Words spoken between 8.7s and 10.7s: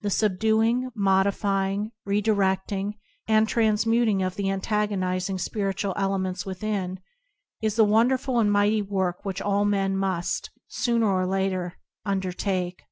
work which all men must,